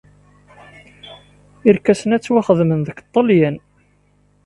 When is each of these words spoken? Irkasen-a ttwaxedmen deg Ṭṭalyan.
Irkasen-a 1.69 2.17
ttwaxedmen 2.19 2.81
deg 2.87 2.97
Ṭṭalyan. 3.05 3.55